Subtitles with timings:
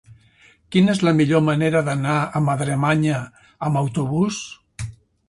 [0.75, 3.21] Quina és la millor manera d'anar a Madremanya
[3.69, 4.41] amb autobús?